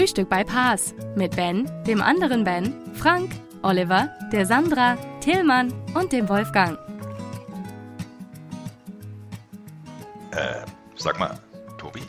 [0.00, 6.26] Frühstück bei Paas mit Ben, dem anderen Ben, Frank, Oliver, der Sandra, Tillmann und dem
[6.26, 6.78] Wolfgang.
[10.32, 10.64] Äh,
[10.96, 11.38] sag mal,
[11.76, 12.00] Tobi,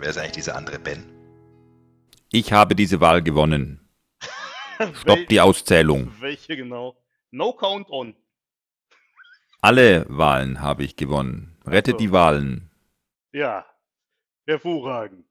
[0.00, 1.04] wer ist eigentlich dieser andere Ben?
[2.32, 3.88] Ich habe diese Wahl gewonnen.
[4.94, 6.12] Stopp die Auszählung.
[6.18, 6.96] Welche genau?
[7.30, 8.16] No count on.
[9.60, 11.56] Alle Wahlen habe ich gewonnen.
[11.64, 11.98] Rettet so.
[11.98, 12.72] die Wahlen.
[13.30, 13.64] Ja,
[14.44, 15.24] hervorragend.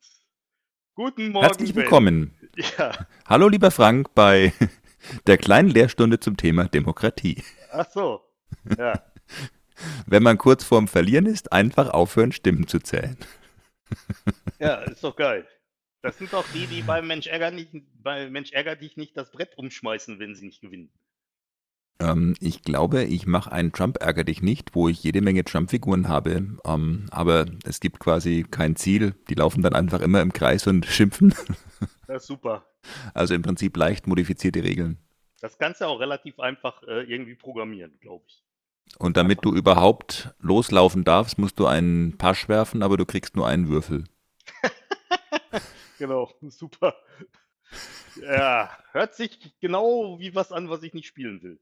[1.03, 2.31] Guten Morgen, Herzlich willkommen.
[2.77, 4.53] Ja, Hallo lieber Frank bei
[5.25, 7.41] der kleinen Lehrstunde zum Thema Demokratie.
[7.71, 8.21] ach so.
[8.77, 9.01] Ja,
[10.05, 13.17] Wenn man kurz vorm Verlieren ist, einfach aufhören, Stimmen zu zählen.
[14.59, 15.47] ja, ist doch geil.
[16.03, 17.71] Das sind doch die, die beim Mensch ärger, nicht,
[18.03, 20.91] bei Mensch ärger dich nicht das Brett umschmeißen, wenn sie nicht gewinnen.
[21.99, 26.07] Ähm, ich glaube, ich mache einen Trump ärger dich nicht, wo ich jede Menge Trump-Figuren
[26.07, 26.57] habe.
[26.65, 29.15] Ähm, aber es gibt quasi kein Ziel.
[29.29, 31.33] Die laufen dann einfach immer im Kreis und schimpfen.
[32.07, 32.65] Das ist super.
[33.13, 34.97] Also im Prinzip leicht modifizierte Regeln.
[35.41, 38.43] Das du auch relativ einfach äh, irgendwie programmieren, glaube ich.
[38.97, 43.47] Und damit du überhaupt loslaufen darfst, musst du einen Pasch werfen, aber du kriegst nur
[43.47, 44.03] einen Würfel.
[46.01, 46.95] Genau, super.
[48.23, 51.59] Ja, hört sich genau wie was an, was ich nicht spielen will.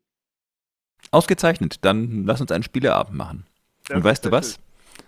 [1.12, 3.46] Ausgezeichnet, dann lass uns einen Spieleabend machen.
[3.88, 4.60] Das Und weißt du was?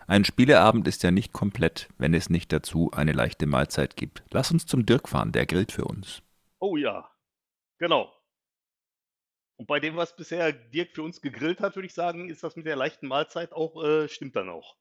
[0.07, 4.23] Ein Spieleabend ist ja nicht komplett, wenn es nicht dazu eine leichte Mahlzeit gibt.
[4.31, 6.21] Lass uns zum Dirk fahren, der grillt für uns.
[6.59, 7.09] Oh ja,
[7.77, 8.11] genau.
[9.57, 12.55] Und bei dem, was bisher Dirk für uns gegrillt hat, würde ich sagen, ist das
[12.55, 14.75] mit der leichten Mahlzeit auch, äh, stimmt dann auch.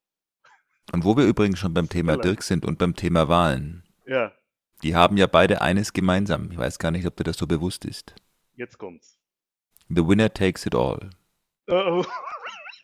[0.93, 2.17] Und wo wir übrigens schon beim Thema.
[2.17, 3.85] Dirk sind und beim Thema Wahlen.
[4.07, 4.33] Ja,
[4.83, 6.51] Die haben ja beide eines gemeinsam.
[6.51, 8.15] Ich weiß gar nicht, ob dir das so bewusst ist.
[8.57, 9.20] jetzt kommt's.
[9.93, 11.11] The winner takes it all.
[11.69, 12.05] Oh.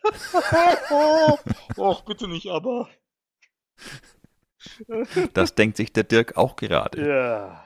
[1.77, 2.89] Och, bitte nicht, aber.
[5.33, 7.07] Das denkt sich der Dirk auch gerade.
[7.07, 7.63] Ja.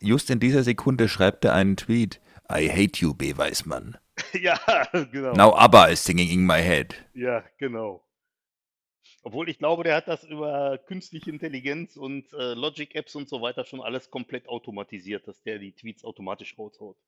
[0.00, 2.20] Just in dieser Sekunde schreibt er einen Tweet.
[2.50, 3.36] I hate you, B.
[3.36, 3.96] Weißmann.
[4.34, 4.58] Ja,
[5.10, 5.32] genau.
[5.32, 6.94] Now ABBA is singing in my head.
[7.14, 8.04] Ja, genau.
[9.22, 13.64] Obwohl ich glaube, der hat das über künstliche Intelligenz und äh, Logic-Apps und so weiter
[13.64, 16.98] schon alles komplett automatisiert, dass der die Tweets automatisch raushaut.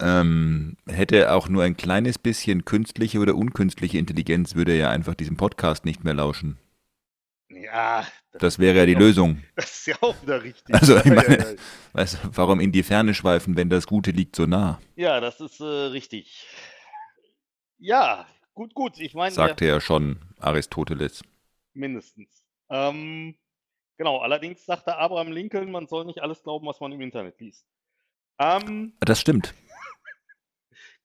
[0.00, 5.14] Ähm, hätte auch nur ein kleines bisschen künstliche oder unkünstliche Intelligenz, würde er ja einfach
[5.14, 6.56] diesem Podcast nicht mehr lauschen.
[7.50, 8.06] Ja,
[8.38, 9.42] Das wäre ja die auch- Lösung.
[9.56, 10.72] Das ist ja auch wieder richtig.
[10.74, 11.56] Also, ich ja, meine- ja, ja.
[11.94, 14.80] Weißt du, warum in die Ferne schweifen, wenn das Gute liegt so nah?
[14.96, 16.46] ja, das ist äh, richtig.
[17.78, 18.98] Ja, gut, gut.
[19.00, 21.22] Ich meine, Sagte ja schon Aristoteles.
[21.74, 22.44] mindestens.
[22.70, 23.34] Ähm,
[23.96, 27.64] genau, allerdings sagte Abraham Lincoln, man soll nicht alles glauben, was man im Internet liest.
[28.38, 29.54] Ähm, Das stimmt.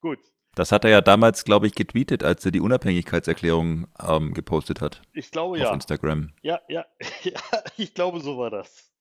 [0.03, 0.19] Gut.
[0.55, 5.01] Das hat er ja damals, glaube ich, getweetet, als er die Unabhängigkeitserklärung ähm, gepostet hat
[5.13, 5.73] Ich glaube auf ja.
[5.73, 6.31] Instagram.
[6.43, 6.85] Ja, ja,
[7.23, 7.39] ja,
[7.77, 8.91] ich glaube, so war das.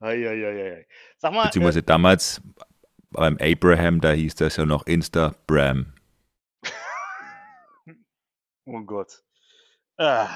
[0.00, 0.86] Eieieiei.
[1.18, 2.40] Sag mal, äh, Beziehungsweise damals
[3.10, 5.92] beim Abraham, da hieß das ja noch Instabram.
[8.64, 9.22] oh Gott.
[9.98, 10.28] Ah,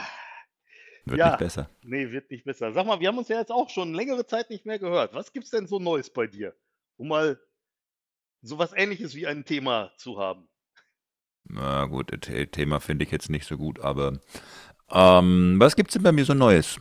[1.07, 1.29] Wird Ja.
[1.29, 1.71] nicht besser.
[1.83, 2.73] nee, wird nicht besser.
[2.73, 5.15] Sag mal, wir haben uns ja jetzt auch schon längere Zeit nicht mehr gehört.
[5.15, 6.55] Was gibt's denn so Neues bei dir?
[6.97, 7.41] Um mal
[8.43, 10.49] sowas ähnliches wie ein Thema zu haben.
[11.45, 12.11] Na gut,
[12.53, 14.21] Thema finde ich jetzt nicht so gut, aber
[14.91, 16.79] ähm, was gibt's denn bei mir so Neues?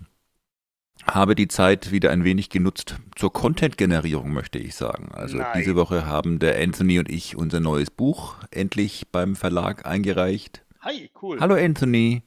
[1.06, 5.10] Habe die Zeit wieder ein wenig genutzt zur Content-Generierung, möchte ich sagen.
[5.14, 5.54] Also Nein.
[5.58, 10.66] diese Woche haben der Anthony und ich unser neues Buch endlich beim Verlag eingereicht.
[10.82, 11.40] Hi, cool.
[11.40, 12.24] Hallo Anthony.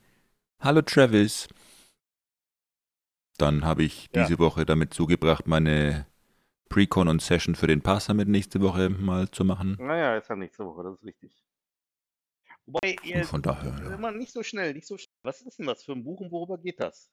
[0.58, 1.48] Hallo Travis.
[3.36, 4.24] Dann habe ich Ja.
[4.24, 6.06] diese Woche damit zugebracht, meine
[6.72, 9.76] Precon und Session für den Pass Summit nächste Woche mal zu machen.
[9.78, 11.44] Naja, ist ja nächste Woche, das ist richtig.
[12.64, 14.10] Wobei, ihr, von daher, ja.
[14.12, 15.14] nicht so schnell, nicht so schnell.
[15.22, 17.10] Was ist denn das für ein Buch und worüber geht das?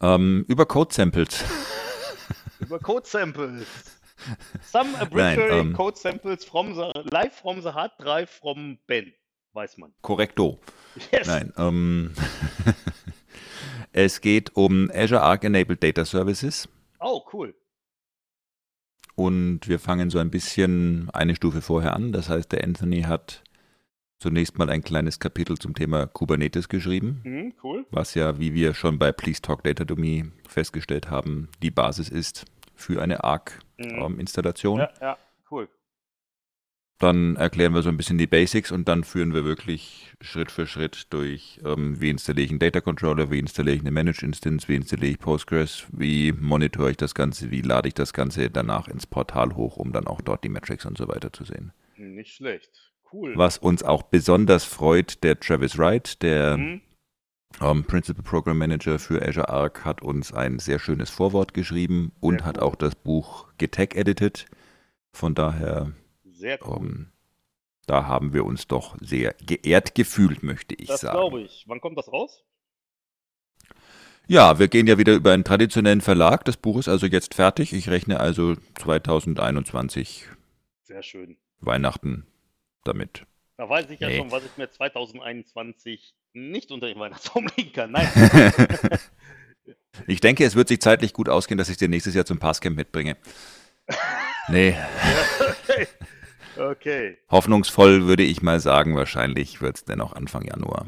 [0.00, 1.44] Ähm, über Code Samples.
[2.60, 3.66] Über Code Samples.
[4.62, 9.12] Some arbitrary ähm, Code Samples from the live from the hard drive from Ben.
[9.52, 9.92] Weiß man.
[10.02, 10.58] Korrekto.
[11.12, 11.26] Yes.
[11.26, 11.52] Nein.
[11.58, 12.12] Ähm,
[13.92, 16.68] es geht um Azure Arc Enabled Data Services
[17.00, 17.54] Oh, cool.
[19.14, 22.12] Und wir fangen so ein bisschen eine Stufe vorher an.
[22.12, 23.42] Das heißt, der Anthony hat
[24.18, 27.20] zunächst mal ein kleines Kapitel zum Thema Kubernetes geschrieben.
[27.24, 27.86] Mhm, cool.
[27.90, 32.46] was ja, wie wir schon bei Please Talk Data Me festgestellt haben, die Basis ist
[32.74, 33.20] für eine Mhm.
[34.02, 34.78] ARC-Installation.
[34.80, 35.18] Ja, ja,
[35.50, 35.68] cool.
[37.04, 40.66] Dann erklären wir so ein bisschen die Basics und dann führen wir wirklich Schritt für
[40.66, 44.68] Schritt durch, ähm, wie installiere ich einen Data Controller, wie installiere ich eine Managed Instance,
[44.68, 48.88] wie installiere ich Postgres, wie monitore ich das Ganze, wie lade ich das Ganze danach
[48.88, 51.72] ins Portal hoch, um dann auch dort die Metrics und so weiter zu sehen.
[51.96, 52.70] Nicht schlecht.
[53.12, 53.34] Cool.
[53.36, 56.80] Was uns auch besonders freut, der Travis Wright, der Mhm.
[57.60, 62.38] ähm, Principal Program Manager für Azure Arc, hat uns ein sehr schönes Vorwort geschrieben und
[62.38, 62.62] Sehr hat cool.
[62.64, 64.46] auch das Buch getag-edited.
[65.12, 65.92] Von daher
[66.44, 66.76] Sehr cool.
[66.76, 67.12] ähm,
[67.86, 71.16] da haben wir uns doch sehr geehrt gefühlt, möchte ich das sagen.
[71.18, 71.64] glaube ich.
[71.66, 72.44] Wann kommt das raus?
[74.26, 76.44] Ja, wir gehen ja wieder über einen traditionellen Verlag.
[76.44, 77.72] Das Buch ist also jetzt fertig.
[77.72, 80.26] Ich rechne also 2021
[80.82, 81.38] Sehr schön.
[81.60, 82.26] Weihnachten
[82.84, 83.24] damit.
[83.56, 84.18] Da weiß ich ja Nee.
[84.18, 87.90] schon, was ich mir 2021 nicht unter den Weihnachtsbaum legen kann.
[87.92, 88.08] Nein.
[90.06, 92.76] ich denke, es wird sich zeitlich gut ausgehen, dass ich dir nächstes Jahr zum Passcamp
[92.76, 93.16] mitbringe.
[94.48, 94.76] Nee,
[96.58, 97.18] okay.
[97.30, 100.86] hoffnungsvoll würde ich mal sagen, wahrscheinlich wird es dennoch Anfang Januar.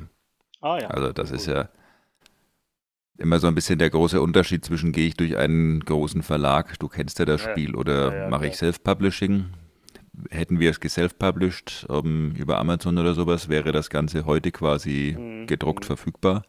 [0.61, 0.89] Ah ja.
[0.89, 1.69] Also das ist ja
[3.19, 6.89] immer so ein bisschen der große Unterschied zwischen gehe ich durch einen großen Verlag, du
[6.89, 7.51] kennst ja das Ja.
[7.51, 8.57] Spiel, oder Ja, ja, mache ich.
[8.57, 9.47] Self-Publishing.
[10.31, 15.47] Hätten wir es geself-published ähm, über Amazon oder sowas, wäre das Ganze heute quasi Mhm,
[15.47, 15.89] gedruckt mhm.
[15.89, 16.43] verfügbar.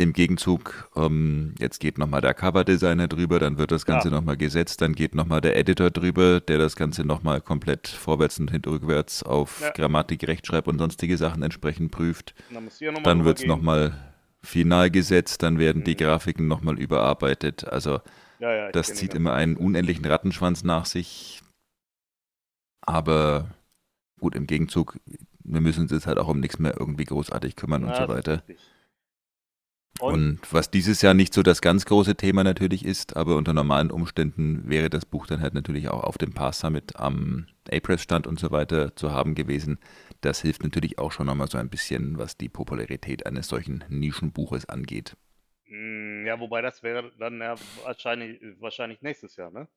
[0.00, 4.14] Im Gegenzug, ähm, jetzt geht nochmal der Coverdesigner drüber, dann wird das Ganze Ja.
[4.14, 8.50] nochmal gesetzt, dann geht nochmal der Editor drüber, der das Ganze nochmal komplett vorwärts und
[8.66, 9.72] rückwärts auf Ja.
[9.72, 12.34] Grammatik, Rechtschreib und sonstige Sachen entsprechend prüft.
[12.50, 12.70] Dann,
[13.02, 13.92] Dann wird es nochmal
[14.42, 15.98] final gesetzt, dann werden die Mhm.
[15.98, 17.68] Grafiken nochmal überarbeitet.
[17.68, 18.00] Also
[18.38, 21.42] Ja, das zieht immer einen unendlichen Rattenschwanz nach sich.
[22.80, 23.50] Aber
[24.18, 24.98] gut, im Gegenzug,
[25.44, 28.42] wir müssen uns jetzt halt auch um nichts mehr irgendwie großartig kümmern und so weiter.
[28.48, 28.56] richtig.
[30.00, 33.52] Und, Und was dieses Jahr nicht so das ganz große Thema natürlich ist, aber unter
[33.52, 38.26] normalen Umständen wäre das Buch dann halt natürlich auch auf dem Pass Summit am A-Press-Stand
[38.26, 39.78] und so weiter zu haben gewesen.
[40.22, 44.68] Das hilft natürlich auch schon nochmal so ein bisschen, was die Popularität eines solchen Nischenbuches
[44.68, 45.16] angeht.
[45.66, 47.54] mh, ja, wobei das wäre dann ja
[47.84, 49.68] wahrscheinlich, wahrscheinlich nächstes Jahr, ne?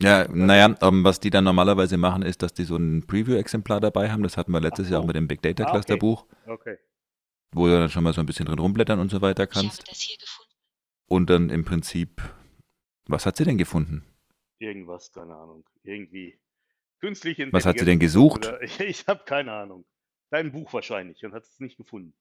[0.00, 4.10] Ja, naja, ähm, was die dann normalerweise machen, ist, dass die so ein Preview-Exemplar dabei
[4.10, 4.22] haben.
[4.22, 5.96] Das hatten wir letztes Ach Jahr auch mit dem Big Data Ah, Cluster okay.
[5.96, 6.78] Buch, Okay.
[7.52, 9.66] Wo du dann schon mal so ein bisschen drin rumblättern und so weiter Ich habe
[9.66, 9.90] kannst.
[9.90, 10.52] das hier gefunden.
[11.06, 12.20] Und dann im Prinzip,
[13.06, 14.04] was hat sie denn gefunden?
[14.58, 15.64] Irgendwas, keine Ahnung.
[15.82, 16.38] Irgendwie.
[17.00, 17.52] Künstliche Intelligenz.
[17.64, 18.46] Was hat sie denn gesucht?
[18.46, 19.84] Oder, ich ich habe keine Ahnung.
[20.30, 22.12] Dein Buch wahrscheinlich und hat es nicht gefunden.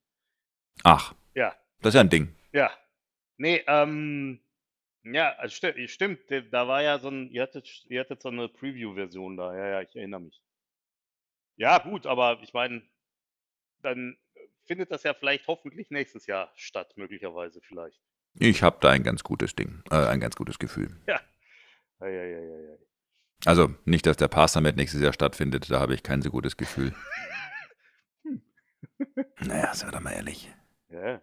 [0.83, 2.35] Ach, Ja, das ist ja ein Ding.
[2.53, 2.71] ja.
[3.39, 4.39] Nee, ähm,
[5.03, 6.21] ja, also sti stimmt,
[6.51, 9.81] da war ja so ein, ihr hattet, ihr hattet so eine Preview-Version da, ja, ja,
[9.81, 10.41] ich erinnere mich.
[11.55, 12.81] Ja, gut, aber ich meine,
[13.83, 14.17] dann
[14.67, 17.99] findet das ja vielleicht hoffentlich nächstes Jahr statt, möglicherweise vielleicht.
[18.39, 20.95] Ich habe da ein ganz gutes Ding, äh, ein ganz gutes Gefühl.
[21.07, 21.19] Ja.
[21.99, 22.77] Ja, ja, ja.
[23.45, 26.57] Also nicht, dass der Pass Summit nächstes Jahr stattfindet, da habe ich kein so gutes
[26.57, 26.93] Gefühl.
[29.39, 30.51] naja, sei doch mal ehrlich.
[30.89, 31.21] Ja.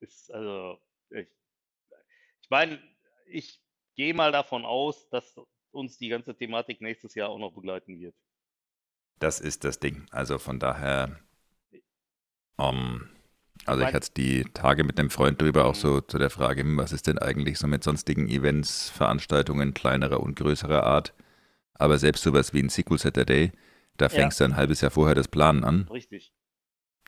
[0.00, 0.78] Ist also,
[1.10, 1.28] ich,
[2.42, 2.80] ich meine,
[3.26, 3.62] ich
[3.96, 5.38] gehe mal davon aus, dass
[5.70, 8.14] uns die ganze Thematik nächstes Jahr auch noch begleiten wird.
[9.18, 10.06] Das ist das Ding.
[10.10, 11.18] Also von daher,
[12.58, 13.08] ähm,
[13.64, 16.76] also ich hatte die Tage mit einem Freund drüber auch so zu der Frage, hm,
[16.76, 21.14] was ist denn eigentlich so mit sonstigen Events, Veranstaltungen kleinerer und größerer Art.
[21.74, 23.52] Aber selbst sowas wie ein SQL Saturday,
[23.96, 25.88] da fängst du ein halbes Jahr vorher das Planen an.
[25.90, 26.32] Richtig.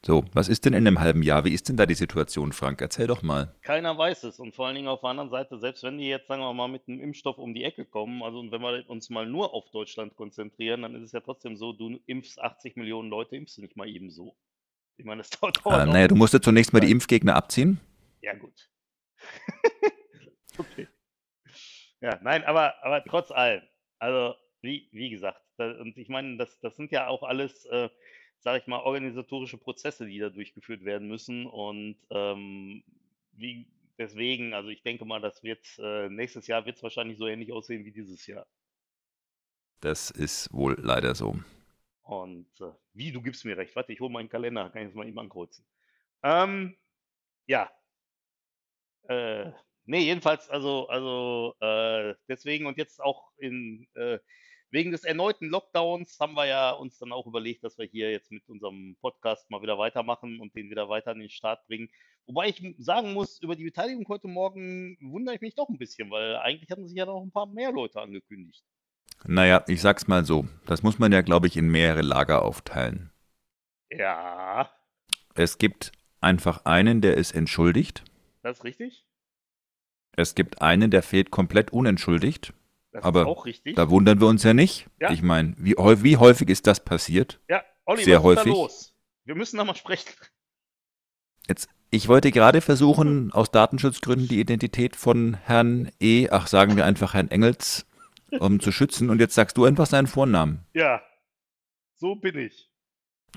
[0.04, 1.44] So, was ist denn in einem halben Jahr?
[1.44, 2.80] Wie ist denn da die Situation, Frank?
[2.80, 3.54] Erzähl doch mal.
[3.62, 4.38] Keiner weiß es.
[4.38, 6.68] Und vor allen Dingen auf der anderen Seite, selbst wenn die jetzt, sagen wir mal,
[6.68, 9.70] mit einem Impfstoff um die Ecke kommen, also und wenn wir uns mal nur auf
[9.70, 13.62] Deutschland konzentrieren, dann ist es ja trotzdem so, du impfst 80 Millionen Leute, impfst du
[13.62, 14.36] nicht mal eben so.
[14.98, 16.88] Ich meine, das dauert, dauert Äh, auch naja, du ein musst ja zunächst mal die
[16.88, 16.92] Zeit.
[16.92, 17.80] Impfgegner abziehen.
[18.22, 18.70] Ja, gut.
[20.58, 20.88] okay.
[22.00, 23.62] Ja, nein, aber, aber trotz allem,
[23.98, 27.90] also wie, wie gesagt, da, und ich meine, das, das sind ja auch alles, äh,
[28.40, 31.46] sage ich mal, organisatorische Prozesse, die da durchgeführt werden müssen.
[31.46, 32.84] Und ähm,
[33.32, 37.26] wie, deswegen, also ich denke mal, das wird äh, nächstes Jahr wird es wahrscheinlich so
[37.26, 38.46] ähnlich aussehen wie dieses Jahr.
[39.80, 41.38] Das ist wohl leider so.
[42.08, 43.76] Und äh, wie, du gibst mir recht.
[43.76, 45.66] Warte, ich hole meinen Kalender, kann ich das mal eben ankreuzen.
[46.22, 46.74] Ähm,
[47.46, 47.70] ja.
[49.08, 49.52] Äh,
[49.84, 54.18] nee, jedenfalls, also, also äh, deswegen und jetzt auch in äh,
[54.70, 58.32] wegen des erneuten Lockdowns haben wir ja uns dann auch überlegt, dass wir hier jetzt
[58.32, 61.90] mit unserem Podcast mal wieder weitermachen und den wieder weiter an den Start bringen.
[62.24, 66.10] Wobei ich sagen muss, über die Beteiligung heute Morgen wundere ich mich doch ein bisschen,
[66.10, 68.64] weil eigentlich hatten sich ja noch ein paar mehr Leute angekündigt.
[69.24, 70.46] Naja, ich sag's mal so.
[70.66, 73.10] Das muss man ja, glaube ich, in mehrere Lager aufteilen.
[73.90, 74.70] Ja,
[75.34, 78.04] Es gibt einfach einen, der ist entschuldigt.
[78.42, 79.04] das ist richtig.
[80.12, 82.52] Es gibt einen, der fehlt komplett unentschuldigt.
[82.90, 83.76] Das Aber ist auch richtig.
[83.76, 84.88] Da wundern wir uns ja nicht.
[85.00, 85.10] Ja.
[85.10, 87.38] Ich meine, wie, wie häufig ist das passiert?
[87.48, 88.52] Ja, Olli, Sehr was ist häufig.
[88.52, 88.94] da los?
[89.24, 90.08] Wir müssen nochmal sprechen.
[91.46, 96.84] Jetzt, ich wollte gerade versuchen, aus Datenschutzgründen die Identität von Herrn E., ach sagen wir
[96.84, 97.86] einfach Herrn Engels,
[98.38, 99.10] um zu schützen.
[99.10, 100.64] Und jetzt sagst du einfach seinen Vornamen.
[100.74, 101.02] Ja,
[101.96, 102.70] so bin ich.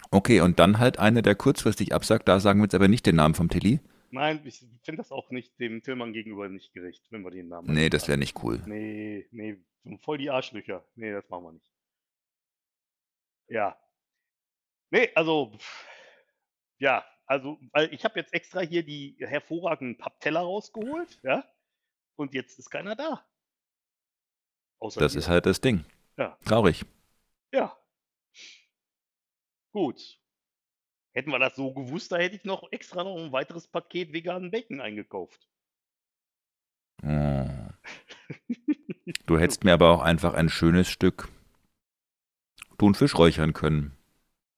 [0.09, 2.27] Okay, und dann halt einer, der kurzfristig absagt.
[2.27, 3.79] Da sagen wir jetzt aber nicht den Namen vom Tilly.
[4.09, 7.67] Nein, ich finde das auch nicht dem Tillmann gegenüber nicht gerecht, wenn wir den Namen
[7.73, 8.09] Nee, nicht das sagen.
[8.09, 8.61] wäre nicht cool.
[8.65, 9.57] Nee, nee,
[10.01, 10.83] voll die Arschlöcher.
[10.95, 11.71] Nee, das machen wir nicht.
[13.47, 13.77] Ja.
[14.89, 15.53] Nee, also,
[16.77, 21.45] ja, also, weil ich habe jetzt extra hier die hervorragenden Pappteller rausgeholt, ja,
[22.17, 23.25] und jetzt ist keiner da.
[24.81, 25.19] Außer Das dir.
[25.19, 25.85] ist halt das Ding.
[26.17, 26.37] Ja.
[26.45, 26.83] Traurig.
[27.53, 27.77] Ja.
[29.71, 30.19] Gut.
[31.13, 34.49] Hätten wir das so gewusst, da hätte ich noch extra noch ein weiteres Paket veganen
[34.49, 35.47] Bacon eingekauft.
[37.03, 37.47] Oh.
[39.25, 41.27] Du hättest mir aber auch einfach ein schönes Stück
[42.77, 43.95] Thunfisch räuchern können.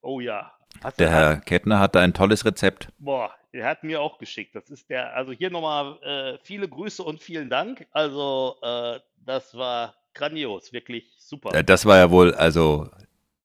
[0.02, 0.54] Oh ja.
[0.84, 2.90] Hast Der Herr Kettner hat da ein tolles Rezept.
[2.98, 4.56] Boah, er hat mir auch geschickt.
[4.56, 7.88] Das ist der, also hier nochmal äh, viele Grüße und vielen Dank.
[7.92, 11.54] Also, äh, das war grandios, wirklich super.
[11.54, 12.90] Äh, Das war ja wohl also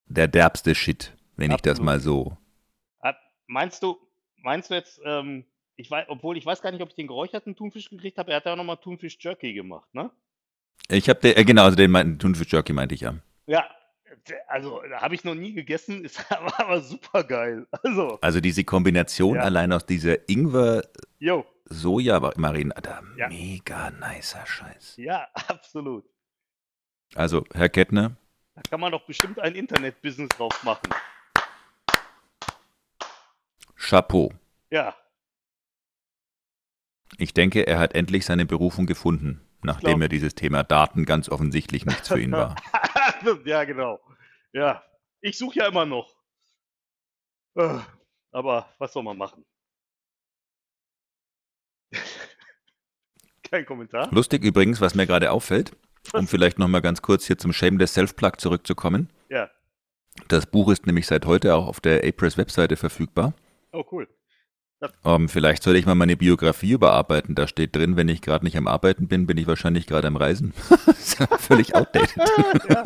[0.07, 1.87] der derbste Shit, wenn ich das Absolut.
[1.87, 2.37] mal so.
[3.51, 3.97] Meinst du,
[4.43, 5.43] meinst du jetzt, ähm,
[5.77, 8.37] ich weiß, obwohl ich weiß gar nicht, ob ich den geräucherten Thunfisch gekriegt habe, er
[8.39, 10.11] hat ja nochmal Thunfisch Jerky gemacht, ne?
[10.91, 13.15] Ich habe den, äh, genau, also den meinten Thunfisch Jerky meinte ich ja.
[13.47, 13.65] Ja,
[14.49, 17.67] also habe ich noch nie gegessen, ist aber, aber super geil.
[17.83, 19.43] Also, Also diese Kombination Ja.
[19.43, 23.29] allein aus dieser Ingwer-Soja-Marine, da Ja.
[23.29, 24.97] mega nicer Scheiß.
[24.99, 26.05] ja, absolut.
[27.15, 28.17] Also, Herr Kettner,
[28.55, 30.89] Da kann man doch bestimmt ein Internet-Business drauf machen.
[33.77, 34.33] Chapeau.
[34.71, 34.95] Ja,
[37.17, 41.87] Ich denke, er hat endlich seine Berufung gefunden, nachdem er dieses Thema Daten ganz offensichtlich
[41.87, 42.55] nichts für ihn war.
[43.45, 44.01] ja, genau.
[44.53, 44.85] Ja,
[45.21, 46.15] ich suche ja immer noch.
[48.31, 49.45] Aber was soll man machen?
[53.43, 54.13] Kein Kommentar.
[54.13, 55.75] Lustig übrigens, was mir gerade auffällt,
[56.13, 59.11] um vielleicht nochmal ganz kurz hier zum Shameless Self-Plug zurückzukommen.
[59.29, 59.51] Ja.
[60.29, 63.35] Das Buch ist nämlich seit heute auch auf der A-Press-Webseite verfügbar.
[63.73, 64.09] Oh, cool.
[65.05, 67.35] Ähm, vielleicht sollte ich mal meine Biografie überarbeiten.
[67.35, 70.17] Da steht drin, wenn ich gerade nicht am Arbeiten bin, bin ich wahrscheinlich gerade am
[70.17, 70.55] Reisen.
[70.87, 72.17] ist ja völlig outdated.
[72.69, 72.85] ja.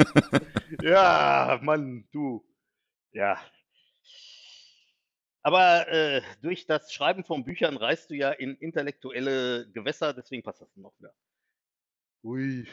[0.83, 2.45] ja, Mann, du.
[3.12, 3.38] Ja.
[5.43, 10.62] Aber äh, durch das Schreiben von Büchern reist du ja in intellektuelle Gewässer, deswegen passt
[10.62, 11.12] das noch wieder.
[12.25, 12.67] Ui.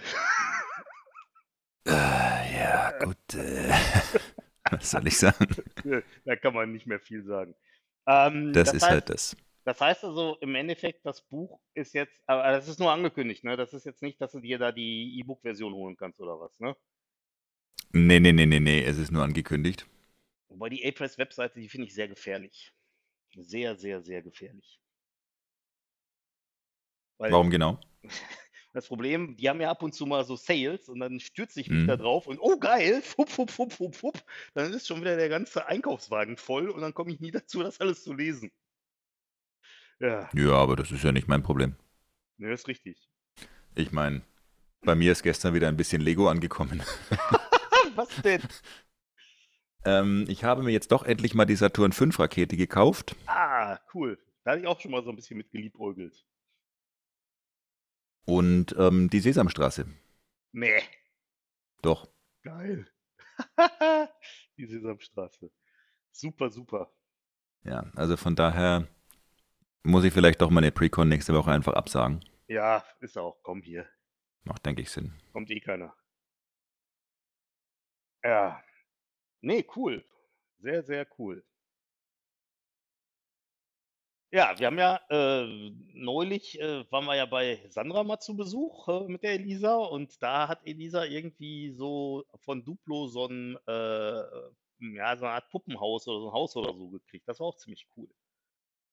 [1.86, 1.92] Äh,
[2.58, 3.34] ja, gut.
[3.34, 3.70] Äh,
[4.72, 5.48] was soll ich sagen?
[6.26, 7.56] da kann man nicht mehr viel sagen.
[8.08, 9.36] Ähm, Das, ist heißt, halt das.
[9.66, 13.58] Das heißt also im Endeffekt, das Buch ist jetzt, aber das ist nur angekündigt, ne?
[13.58, 16.76] Das ist jetzt nicht, dass du dir da die E-Book-Version holen kannst oder was, ne?
[17.92, 19.88] Nee, nee, nee, nee, nee, es ist nur angekündigt.
[20.48, 22.74] Wobei die A-Press-Webseite, die finde ich sehr gefährlich.
[23.36, 24.80] Sehr, sehr, sehr gefährlich.
[27.18, 27.80] Weil Warum genau?
[28.74, 31.70] Das Problem, die haben ja ab und zu mal so Sales und dann stürze ich
[31.70, 31.88] mich Mhm.
[31.88, 34.24] da drauf und oh geil, fupp, fupp, fupp, fupp, fupp,
[34.54, 37.82] dann ist schon wieder der ganze Einkaufswagen voll und dann komme ich nie dazu, das
[37.82, 38.52] alles zu lesen.
[40.00, 41.76] Ja, Ja, aber das ist ja nicht mein Problem.
[42.38, 43.10] ne, ist richtig.
[43.76, 44.22] Ich meine,
[44.82, 46.82] bei mir ist gestern wieder ein bisschen Lego angekommen.
[47.96, 48.42] Was denn?
[49.86, 53.16] Ähm, ich habe mir jetzt doch endlich mal die Saturn 5 Rakete gekauft.
[53.26, 54.18] Ah, cool.
[54.44, 56.26] Da hatte ich auch schon mal so ein bisschen mit geliebäugelt.
[58.26, 59.86] Und ähm, die Sesamstraße.
[60.52, 60.82] Nee,
[61.82, 62.08] Doch.
[62.44, 62.88] geil.
[64.58, 65.52] Die Sesamstraße.
[66.12, 66.92] Super, super.
[67.64, 68.88] Ja, also von daher
[69.84, 72.24] muss ich vielleicht doch meine Precon nächste Woche einfach absagen.
[72.48, 73.42] Ja, ist auch.
[73.44, 73.88] Komm hier.
[74.44, 75.14] Macht, denke ich, Sinn.
[75.32, 75.96] Kommt eh keiner.
[78.24, 78.62] Ja.
[79.42, 80.04] Nee, cool.
[80.58, 81.46] Sehr, sehr cool.
[84.32, 88.88] Ja, wir haben ja äh, neulich äh, waren wir ja bei Sandra mal zu Besuch
[88.88, 94.22] äh, mit der Elisa und da hat Elisa irgendwie so von Duplo so ein äh,
[94.96, 97.28] ja so eine Art Puppenhaus oder so ein Haus oder so gekriegt.
[97.28, 98.08] Das war auch ziemlich cool.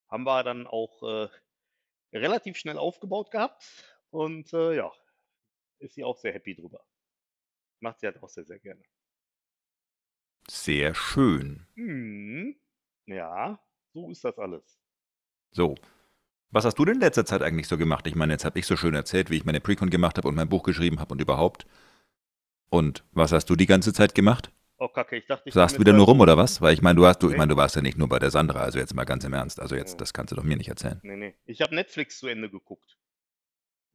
[0.09, 1.28] Haben wir dann auch äh,
[2.14, 3.62] relativ schnell aufgebaut gehabt
[4.11, 4.90] und äh, ja,
[5.81, 6.83] ist sie auch sehr happy drüber.
[7.81, 8.83] Macht sie halt auch sehr, sehr gerne.
[10.49, 11.66] Sehr schön.
[11.75, 12.59] Mhm.
[13.07, 13.61] Ja,
[13.93, 14.86] so ist das alles.
[15.56, 15.75] So.
[16.50, 18.06] Was hast du denn in letzter Zeit eigentlich so gemacht?
[18.06, 20.34] Ich meine, jetzt habe ich so schön erzählt, wie ich meine Precon gemacht habe und
[20.34, 21.66] mein Buch geschrieben habe und überhaupt.
[22.68, 24.52] Und was hast du die ganze Zeit gemacht?
[24.76, 26.60] Oh, Kacke, ich dachte, ich Saßt wieder nur rum oder was?
[26.60, 28.30] Weil ich meine, du hast du, ich meine, du warst ja nicht nur bei der
[28.30, 29.58] Sandra, also jetzt mal ganz im Ernst.
[29.58, 31.00] Also jetzt, das kannst du doch mir nicht erzählen.
[31.02, 31.34] Nee, nee.
[31.46, 32.98] Ich habe Netflix zu Ende geguckt.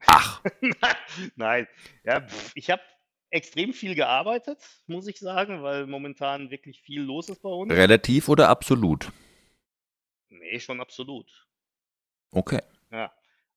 [0.08, 0.41] Ach,
[1.36, 1.68] Nein,
[2.03, 2.82] ja, pf, ich habe
[3.30, 7.72] extrem viel gearbeitet, muss ich sagen, weil momentan wirklich viel los ist bei uns.
[7.72, 9.12] relativ oder absolut?
[10.30, 11.48] Nee, schon absolut.
[12.32, 12.62] Okay.
[12.92, 13.12] Ja.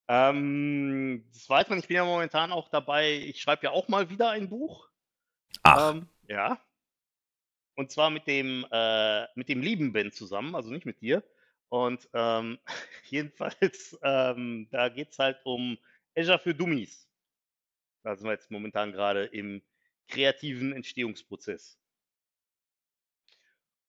[0.09, 4.31] Ähm, des Weiteren, ich bin ja momentan auch dabei, ich schreibe ja auch mal wieder
[4.31, 4.89] ein Buch.
[5.63, 6.61] Ach, Ähm, ja.
[7.77, 11.25] Und zwar mit dem, äh, mit dem lieben Ben zusammen, also nicht mit dir.
[11.69, 12.59] Und ähm,
[13.11, 15.79] jedenfalls, ähm, da geht es halt um
[16.17, 17.09] Azure für Dummies.
[18.03, 19.63] Da sind wir jetzt momentan gerade im
[20.09, 21.79] kreativen Entstehungsprozess.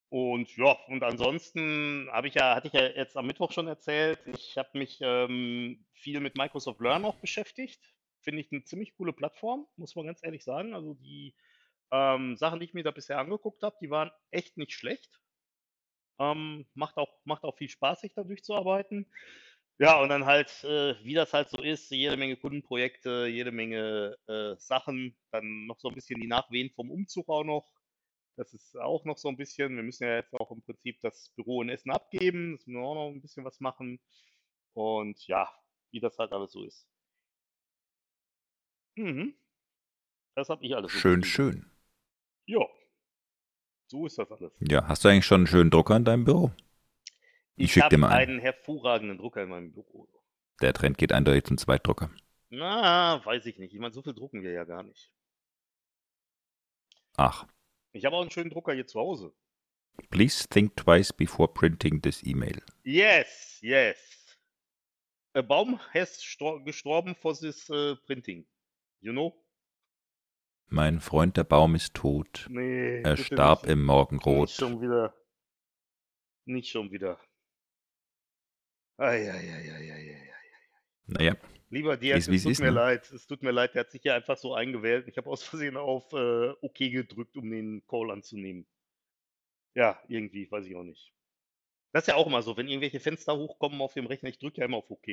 [0.08, 4.20] Und ja, und ansonsten habe ich ja, hatte ich ja jetzt am Mittwoch schon erzählt,
[4.26, 7.80] ich habe mich ähm, viel mit Microsoft Learn auch beschäftigt.
[8.20, 10.74] Finde ich eine ziemlich coole Plattform, muss man ganz ehrlich sagen.
[10.74, 11.34] Also die
[11.90, 15.20] ähm, Sachen, die ich mir da bisher angeguckt habe, die waren echt nicht schlecht.
[16.18, 19.06] Ähm, macht auch, macht auch viel Spaß, sich da durchzuarbeiten.
[19.78, 24.16] Ja, und dann halt, äh, wie das halt so ist, jede Menge Kundenprojekte, jede Menge
[24.26, 27.75] äh, Sachen, dann noch so ein bisschen die Nachwehen vom Umzug auch noch.
[28.36, 31.30] Das ist auch noch so ein bisschen, wir müssen ja jetzt auch im Prinzip das
[31.36, 34.00] Büro in Essen abgeben, das müssen wir auch noch ein bisschen was machen.
[34.74, 35.48] Und ja,
[35.90, 36.88] wie das halt alles so ist.
[38.96, 39.34] Mhm.
[40.36, 41.24] Das habe ich alles so schön, geschrieben.
[41.24, 41.70] schön.
[42.46, 42.66] Ja,
[43.88, 44.52] so ist das alles.
[44.60, 46.52] Ja, hast du eigentlich schon einen schönen Drucker in deinem Büro?
[47.56, 48.30] Ich Ich schick dir habe mal einen.
[48.30, 50.08] einen hervorragenden Drucker in meinem Büro.
[50.60, 52.10] Der Trend geht eindeutig zum Zweitdrucker.
[52.50, 53.72] Na, weiß ich nicht.
[53.72, 55.12] Ich meine, so viel drucken wir ja gar nicht.
[57.18, 57.46] Ach,
[57.96, 59.32] Ich habe auch einen schönen Drucker hier zu Hause.
[60.10, 62.60] please think twice before printing this email.
[62.84, 63.96] Yes, yes.
[65.34, 68.46] A Baum has stor gestorben for this uh, printing.
[69.00, 69.34] You know?
[70.68, 72.46] Mein Freund, der Baum ist tot.
[72.50, 73.72] Nee, Er starb nicht.
[73.72, 74.50] im Nicht Morgenrot.
[74.50, 75.14] schon wieder.
[76.44, 77.20] Nicht schon wieder.
[78.98, 80.32] Eieieiei.
[81.06, 81.36] Naja,
[81.68, 82.70] Lieber wie es tut ist, mir ne?
[82.70, 83.10] leid.
[83.10, 85.08] Es tut mir leid, der hat sich hier einfach so eingewählt.
[85.08, 88.66] Ich habe aus Versehen auf äh, OK gedrückt, um den Call anzunehmen.
[89.74, 91.12] Ja, irgendwie, weiß ich auch nicht.
[91.92, 94.60] Das ist ja auch immer so, wenn irgendwelche Fenster hochkommen auf dem Rechner, ich drücke
[94.60, 95.06] ja immer auf OK.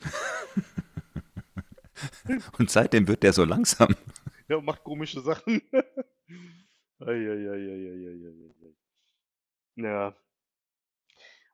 [2.58, 3.94] und seitdem wird der so langsam.
[4.48, 5.62] Ja, und macht komische Sachen.
[6.98, 8.34] Eieieiei.
[9.76, 10.16] Ja.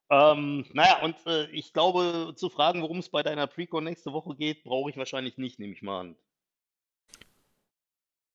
[0.09, 4.37] Ähm, naja, und äh, ich glaube, zu fragen, worum es bei deiner Precon nächste Woche
[4.37, 6.17] geht, brauche ich wahrscheinlich nicht, nehme ich mal an.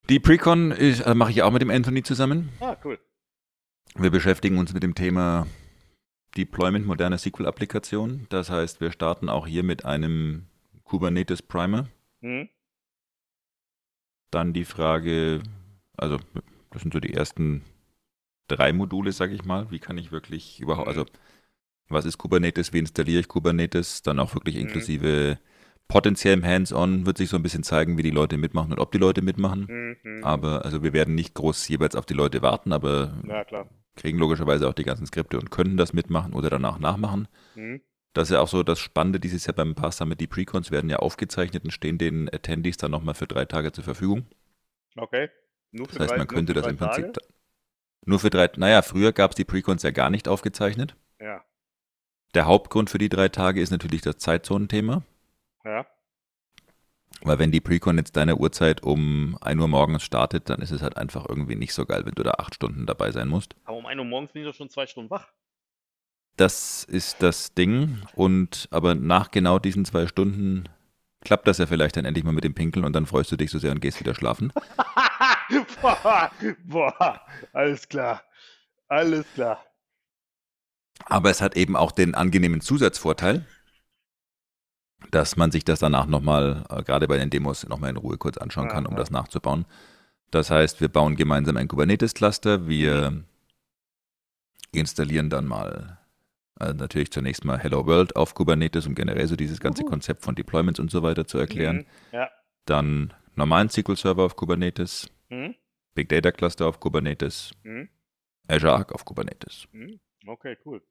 [0.10, 2.49] Die Precon äh, mache ich auch mit dem Anthony zusammen.
[2.60, 2.99] Ah, cool.
[3.95, 5.47] Wir beschäftigen uns mit dem Thema
[6.38, 8.27] Deployment moderner SQL-Applikationen.
[8.29, 10.47] Das heißt, wir starten auch hier mit einem
[10.84, 11.88] Kubernetes Primer.
[12.21, 12.49] Hm?
[14.31, 15.41] Dann die Frage,
[15.97, 16.17] also
[16.71, 17.63] das sind so die ersten
[18.47, 19.71] drei Module, sage ich mal.
[19.71, 20.89] Wie kann ich wirklich überhaupt, Mhm.
[20.89, 21.05] also
[21.91, 24.62] was ist Kubernetes, wie installiere ich Kubernetes, dann auch wirklich Mhm.
[24.62, 25.39] inklusive
[25.88, 28.97] potenziellem Hands-on wird sich so ein bisschen zeigen, wie die Leute mitmachen und ob die
[28.97, 29.67] Leute mitmachen.
[29.67, 30.23] Hm, hm.
[30.23, 33.69] Aber also wir werden nicht groß jeweils auf die Leute warten, aber Ja, klar.
[33.95, 37.27] kriegen logischerweise auch die ganzen Skripte und können das mitmachen oder danach nachmachen.
[37.56, 37.82] Hm?
[38.13, 40.19] Das ist ja auch so das Spannende dieses Jahr beim Pass Summit.
[40.21, 43.84] Die Precons werden ja aufgezeichnet und stehen den Attendees dann nochmal für drei Tage zur
[43.84, 44.25] Verfügung.
[44.97, 45.30] Okay.
[45.71, 47.17] Nur Das für heißt, drei, man könnte das im Prinzip
[48.06, 50.95] nur für drei, naja, früher gab es die Precons ja gar nicht aufgezeichnet.
[52.33, 55.03] Der Hauptgrund für die drei Tage ist natürlich das Zeitzonenthema,
[55.65, 55.85] Ja.
[57.23, 60.81] weil wenn die Precon jetzt deiner Uhrzeit um 1 Uhr morgens startet, dann ist es
[60.81, 63.55] halt einfach irgendwie nicht so geil, wenn du da acht Stunden dabei sein musst.
[63.65, 65.27] Aber um 1 Uhr morgens bin ich doch schon zwei Stunden wach.
[66.37, 68.01] Das ist das Ding.
[68.15, 70.69] Und aber nach genau diesen zwei Stunden
[71.19, 73.51] klappt das ja vielleicht dann endlich mal mit dem Pinkeln und dann freust du dich
[73.51, 74.53] so sehr und gehst wieder schlafen.
[75.81, 76.31] boah,
[76.63, 78.23] boah, alles klar.
[78.87, 79.63] Alles klar.
[81.05, 83.45] Aber es hat eben auch den angenehmen Zusatzvorteil,
[85.09, 88.37] dass man sich das danach nochmal, äh, gerade bei den Demos, nochmal in Ruhe kurz
[88.37, 89.65] anschauen kann, um das nachzubauen.
[90.29, 93.23] Das heißt, wir bauen gemeinsam ein Kubernetes-Cluster, wir
[94.71, 95.97] installieren dann mal
[96.59, 99.89] äh, natürlich zunächst mal Hello World auf Kubernetes, um generell so dieses ganze Uhu.
[99.89, 101.77] Konzept von Deployments und so weiter zu erklären.
[101.77, 101.85] Mhm.
[102.13, 102.29] Ja.
[102.65, 105.55] Dann normalen SQL-Server auf Kubernetes, Mhm.
[105.95, 107.89] Big Data Cluster auf Kubernetes, Mhm.
[108.47, 109.67] Azure Arc auf Kubernetes.
[110.27, 110.81] Okay, cool.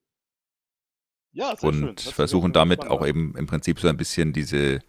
[1.32, 4.80] Ja, sehr und versuchen damit auch eben im Prinzip so ein bisschen diese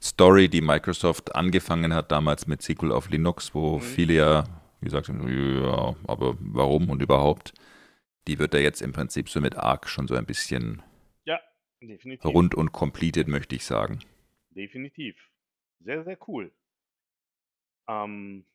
[0.00, 3.82] Story, die Microsoft angefangen hat damals mit SQL auf Linux, wo Mhm.
[3.82, 4.44] viele ja
[4.80, 5.28] gesagt haben,
[5.62, 7.54] ja, aber warum und überhaupt,
[8.28, 10.82] die wird er jetzt im Prinzip so mit Arc schon so ein bisschen
[11.88, 12.24] Definitiv.
[12.24, 14.00] rund und completed, möchte ich sagen.
[14.50, 15.16] Definitiv.
[15.80, 16.50] Sehr, sehr cool.
[17.88, 18.46] Ähm,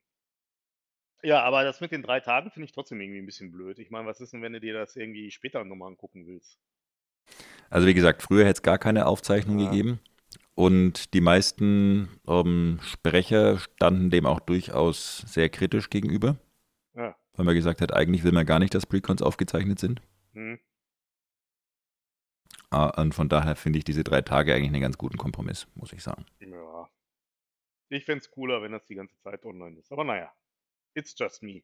[1.24, 3.80] ja, aber das mit den drei Tagen finde ich trotzdem irgendwie ein bisschen blöd.
[3.80, 6.60] Ich meine, was ist denn, wenn du dir das irgendwie später nochmal angucken willst?
[7.70, 9.70] Also wie gesagt, früher hätte es gar keine Aufzeichnung Ja.
[9.70, 10.00] gegeben.
[10.56, 16.36] und die meisten ähm, Sprecher standen dem auch durchaus sehr kritisch gegenüber.
[16.96, 17.16] Ja.
[17.34, 20.02] Weil man gesagt hat, eigentlich will man gar nicht, dass Precons aufgezeichnet sind.
[20.34, 20.60] Hm.
[22.72, 25.94] Ah, Und von daher finde ich diese drei Tage eigentlich einen ganz guten Kompromiss, muss
[25.94, 26.26] ich sagen.
[26.40, 26.90] Ja.
[27.90, 29.92] Ich fände es cooler, wenn das die ganze Zeit online ist.
[29.92, 30.32] Aber naja,
[30.96, 31.64] it's just me.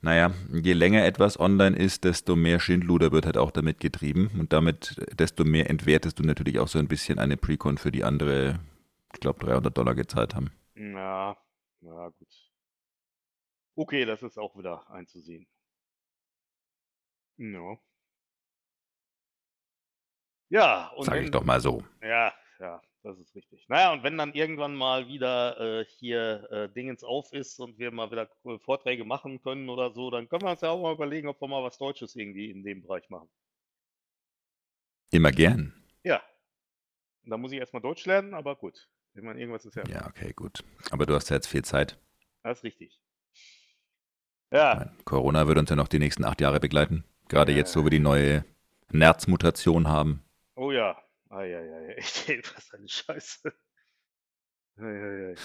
[0.00, 4.52] Naja, je länger etwas online ist, desto mehr Schindluder wird halt auch damit getrieben und
[4.52, 8.60] damit desto mehr entwertest du natürlich auch so ein bisschen eine Precon für die andere,
[9.12, 10.52] ich glaube, 300 Dollar gezahlt haben.
[10.76, 11.36] Ja,
[11.80, 12.28] na gut.
[13.74, 15.48] Okay, das ist auch wieder einzusehen.
[17.36, 17.78] Ja.
[20.50, 21.82] Ja, und Sag ich wenn, doch mal so.
[22.02, 23.57] Ja, ja, das ist richtig.
[23.70, 27.90] Naja, und wenn dann irgendwann mal wieder äh, hier äh, Dingens auf ist und wir
[27.90, 30.94] mal wieder äh, Vorträge machen können oder so, dann können wir uns ja auch mal
[30.94, 33.28] überlegen, ob wir mal was Deutsches irgendwie in dem Bereich machen.
[35.10, 35.74] Immer gern.
[36.02, 36.22] Ja.
[37.24, 38.88] Da muss ich erstmal Deutsch lernen, aber gut.
[39.14, 39.84] Ich meine, irgendwas ist ja.
[39.86, 40.64] Ja, okay, gut.
[40.90, 41.98] Aber du hast ja jetzt viel Zeit.
[42.42, 42.98] Das ist richtig.
[44.50, 47.04] Ja, Mein, Corona wird uns ja noch die nächsten acht Jahre begleiten.
[47.28, 48.46] Gerade Ja, jetzt, wo wir die neue
[48.90, 50.24] Nerzmutation haben.
[50.54, 50.96] oh ja.
[51.30, 53.52] Eieiei, echt, ey, was eine Scheiße.
[54.78, 55.34] Eieiei.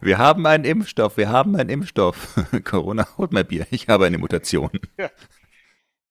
[0.00, 2.34] Wir haben einen Impfstoff, wir haben einen Impfstoff.
[2.64, 4.70] Corona, holt mal Bier, ich habe eine Mutation.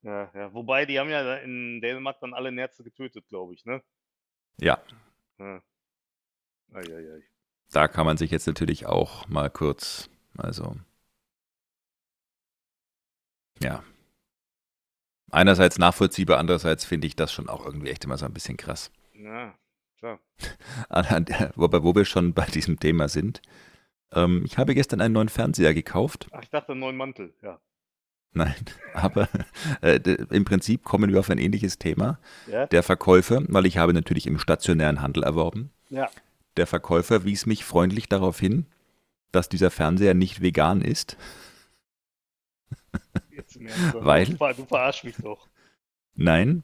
[0.04, 0.52] Ja, ja.
[0.54, 3.84] Wobei, die haben ja in Dänemark dann alle Nerze getötet, glaube ich, ne?
[4.60, 4.82] Ja,
[5.38, 5.62] Ja.
[6.74, 7.22] Eieiei.
[7.72, 10.76] da kann man sich jetzt natürlich auch mal kurz, also,
[13.62, 13.84] ja.
[15.32, 18.92] Einerseits nachvollziehbar, andererseits finde ich das schon auch irgendwie echt immer so ein bisschen krass.
[19.14, 19.56] Ja,
[19.98, 20.20] klar.
[21.56, 23.42] Wobei, wo wir schon bei diesem Thema sind.
[24.14, 26.28] Ähm, ich habe gestern einen neuen Fernseher gekauft.
[26.32, 27.60] Ach, ich dachte, einen neuen Mantel, ja.
[28.34, 28.56] Nein,
[28.94, 29.28] aber
[29.82, 29.96] äh,
[30.32, 32.20] im Prinzip kommen wir auf ein ähnliches Thema.
[32.48, 32.66] Ja?
[32.68, 36.10] Der Verkäufer, weil ich habe natürlich im stationären Handel erworben, Ja.
[36.58, 38.66] der Verkäufer wies mich freundlich darauf hin,
[39.32, 41.18] dass dieser Fernseher nicht vegan ist.
[43.32, 44.26] Jetzt im Ernst, Weil?
[44.26, 45.48] Du, ver- du verarsch mich doch.
[46.16, 46.64] Nein.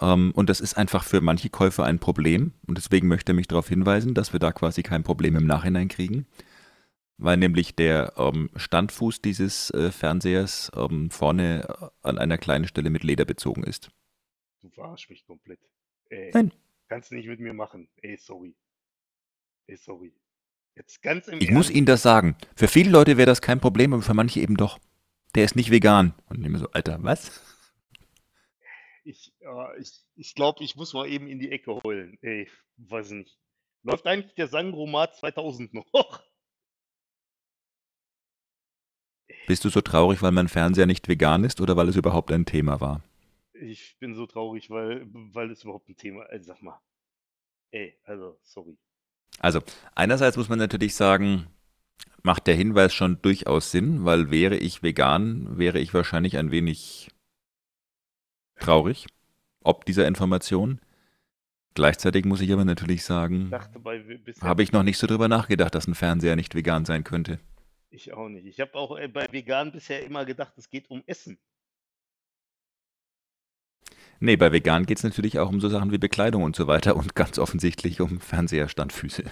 [0.00, 2.52] Ähm, und das ist einfach für manche Käufer ein Problem.
[2.66, 5.88] Und deswegen möchte er mich darauf hinweisen, dass wir da quasi kein Problem im Nachhinein
[5.88, 6.26] kriegen.
[7.18, 12.90] Weil nämlich der ähm, Standfuß dieses äh, Fernsehers ähm, vorne äh, an einer kleinen Stelle
[12.90, 13.90] mit Leder bezogen ist.
[14.60, 15.60] Du verarsch mich komplett.
[16.08, 16.52] Ey, Nein.
[16.88, 17.88] kannst du nicht mit mir machen.
[18.00, 18.56] Ey, sorry.
[19.66, 20.12] Ey, sorry.
[20.74, 21.76] Jetzt ganz im Ich muss Ernst.
[21.76, 22.34] Ihnen das sagen.
[22.56, 24.78] Für viele Leute wäre das kein Problem, aber für manche eben doch.
[25.34, 26.14] Der ist nicht vegan.
[26.28, 27.40] Und ich mir so, Alter, was?
[29.04, 32.18] Ich, äh, ich, ich glaube, ich muss mal eben in die Ecke heulen.
[32.22, 33.38] Ey, weiß nicht.
[33.82, 35.86] Läuft eigentlich der Sangromat 2000 noch?
[39.46, 42.46] Bist du so traurig, weil mein Fernseher nicht vegan ist oder weil es überhaupt ein
[42.46, 43.02] Thema war?
[43.54, 46.46] Ich bin so traurig, weil, weil es überhaupt ein Thema ist.
[46.46, 46.80] Sag mal.
[47.72, 48.78] Ey, also, sorry.
[49.38, 49.60] Also,
[49.94, 51.48] einerseits muss man natürlich sagen,
[52.22, 57.10] macht der Hinweis schon durchaus Sinn, weil wäre ich vegan, wäre ich wahrscheinlich ein wenig
[58.58, 59.06] traurig,
[59.62, 60.80] ob dieser Information.
[61.74, 63.50] Gleichzeitig muss ich aber natürlich Ich sagen,
[64.40, 67.40] habe ich noch nicht so drüber nachgedacht, dass ein Fernseher nicht vegan sein könnte.
[67.90, 68.46] Ich auch nicht.
[68.46, 71.38] Ich habe auch äh, bei vegan bisher immer gedacht, es geht um Essen.
[74.20, 76.96] Nee, bei vegan geht es natürlich auch um so Sachen wie Bekleidung und so weiter
[76.96, 79.24] und ganz offensichtlich um Fernseherstandfüße.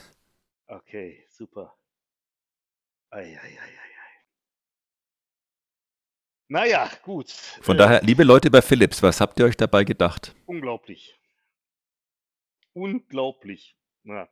[0.66, 1.74] Okay, super.
[3.10, 3.58] Eieieiei.
[6.48, 7.30] Naja, gut.
[7.30, 10.34] Von äh, daher, liebe Leute bei Philips, was habt ihr euch dabei gedacht?
[10.46, 11.16] Unglaublich.
[12.72, 13.76] Unglaublich.
[14.04, 14.28] Ja.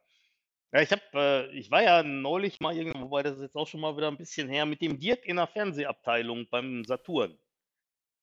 [0.73, 3.67] Ja, ich habe, äh, ich war ja neulich mal irgendwo, wobei das ist jetzt auch
[3.67, 7.39] schon mal wieder ein bisschen her, mit dem Dirk in der Fernsehabteilung beim Saturn.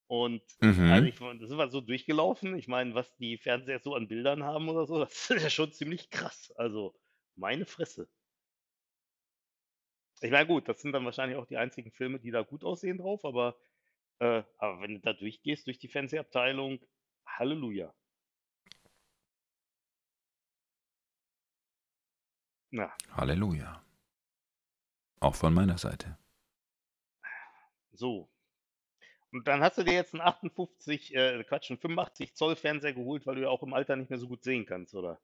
[0.08, 0.92] Und Mhm.
[0.92, 2.56] also ich, da sind wir so durchgelaufen.
[2.56, 5.72] Ich meine, was die Fernseher so an Bildern haben oder so, das ist ja schon
[5.72, 6.54] ziemlich krass.
[6.58, 6.94] Also,
[7.36, 8.08] meine Fresse.
[10.22, 12.98] Ich meine, gut, das sind dann wahrscheinlich auch die einzigen Filme, die da gut aussehen
[12.98, 13.58] drauf, aber,
[14.20, 16.80] äh, aber wenn du da durchgehst, durch die Fernsehabteilung,
[17.26, 17.94] Halleluja.
[22.72, 23.82] Na, Halleluja.
[25.20, 26.18] Auch von meiner Seite.
[27.94, 28.30] so.
[29.32, 33.26] Und dann hast du dir jetzt einen 58, äh, Quatsch, einen 85 Zoll Fernseher geholt,
[33.26, 35.20] weil du ja auch im Alter nicht mehr so gut sehen kannst, oder?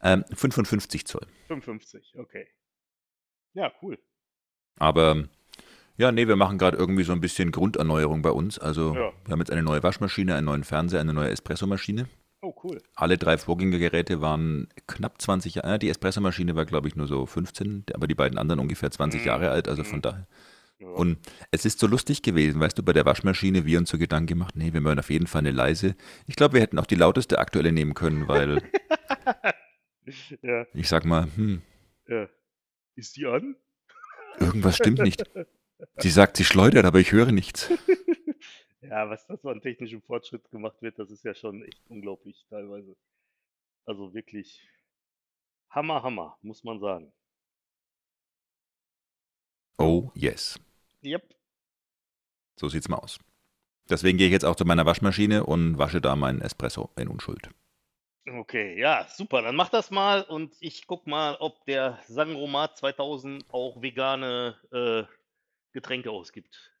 [0.00, 1.26] Ähm, 55 Zoll.
[1.46, 2.48] 55, okay.
[3.54, 3.98] Ja, cool.
[4.78, 5.24] Aber
[5.96, 8.58] ja, nee, wir machen gerade irgendwie so ein bisschen Grunderneuerung bei uns.
[8.58, 9.12] Also Ja.
[9.24, 12.08] wir haben jetzt eine neue Waschmaschine, einen neuen Fernseher, eine neue Espressomaschine.
[12.44, 12.82] Oh, cool.
[12.96, 15.78] Alle drei Vorgängergeräte waren knapp 20 Jahre.
[15.78, 19.26] Die Espressomaschine war, glaube ich, nur so 15, aber die beiden anderen ungefähr 20 Mhm.
[19.26, 19.68] Jahre alt.
[19.68, 19.86] Also Mhm.
[19.86, 20.26] von daher
[20.80, 20.88] Ja.
[20.88, 21.18] Und
[21.52, 24.56] es ist so lustig gewesen, weißt du, bei der Waschmaschine, wir uns so Gedanken gemacht,
[24.56, 25.94] nee, wir wollen auf jeden Fall eine leise.
[26.26, 28.60] Ich glaube, wir hätten auch die lauteste aktuelle nehmen können, weil
[30.42, 31.62] ja, ich sag mal, hm,
[32.08, 32.28] ja.
[32.96, 33.54] Ist die an?
[34.38, 35.24] Irgendwas stimmt nicht.
[35.98, 37.70] Sie sagt, sie schleudert, aber ich höre nichts.
[38.82, 42.44] Ja, was das so an technischem Fortschritt gemacht wird, das ist ja schon echt unglaublich
[42.50, 42.94] teilweise.
[43.86, 44.60] Also wirklich
[45.70, 47.10] Hammer, Hammer, muss man sagen.
[49.78, 50.60] Oh, yes.
[51.02, 51.34] Yep.
[52.60, 53.18] So sieht's mal aus.
[53.88, 57.48] Deswegen gehe ich jetzt auch zu meiner Waschmaschine und wasche da meinen Espresso in Unschuld.
[58.28, 59.42] Okay, ja, super.
[59.42, 65.02] Dann mach das mal und ich guck mal, ob der Sangromat 2000 auch vegane äh,
[65.72, 66.72] Getränke ausgibt.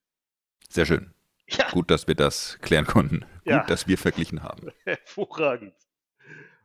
[0.68, 1.12] Sehr schön.
[1.48, 3.20] Ja, Gut, dass wir das klären konnten.
[3.44, 3.64] Gut, Ja.
[3.64, 4.70] dass wir verglichen haben.
[4.84, 5.74] hervorragend.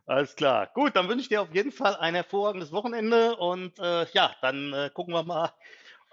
[0.06, 0.68] Alles klar.
[0.68, 4.72] Gut, dann wünsche ich dir auf jeden Fall ein hervorragendes Wochenende und äh, ja, dann
[4.72, 5.52] äh, gucken wir mal,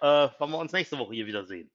[0.01, 1.71] äh, wann wir uns nächste Woche hier wiedersehen.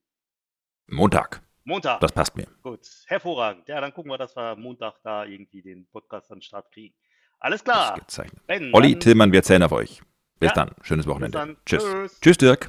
[0.89, 1.41] Montag.
[1.71, 2.01] Montag.
[2.01, 2.47] Das passt mir.
[2.63, 3.67] Gut, hervorragend.
[3.69, 6.95] Ja, dann gucken wir, dass wir Montag da irgendwie den Podcast an den Start kriegen.
[7.39, 7.99] Alles klar.
[8.47, 10.03] Ben, Olli, Tillmann, wir zählen auf euch.
[10.39, 10.55] Bis Ja.
[10.55, 10.71] dann.
[10.83, 11.39] Schönes Wochenende.
[11.39, 11.57] dann.
[11.65, 12.19] Tschüss.
[12.21, 12.69] Tschüss, Dirk.